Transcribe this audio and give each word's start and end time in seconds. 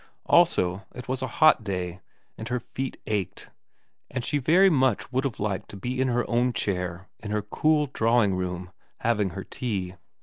Also 0.25 0.83
it 0.95 1.07
was 1.07 1.21
a 1.21 1.27
hot 1.37 1.63
day 1.63 1.99
and 2.35 2.47
her 2.47 2.59
feet 2.59 2.97
ached, 3.05 3.49
and 4.09 4.25
she 4.25 4.39
very 4.39 4.67
much 4.67 5.11
would 5.13 5.23
have 5.25 5.39
liked 5.39 5.69
to 5.69 5.77
be 5.77 6.01
in 6.01 6.07
her 6.07 6.27
own 6.27 6.53
chair 6.53 7.07
in 7.19 7.29
her 7.29 7.43
cool 7.43 7.85
drawing 7.93 8.33
room 8.33 8.71
having 9.01 9.29
her 9.29 9.43
tea. 9.43 9.93